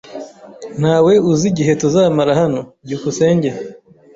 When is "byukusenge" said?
2.83-3.49